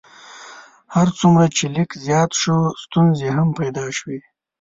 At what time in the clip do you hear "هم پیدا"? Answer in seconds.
3.37-3.85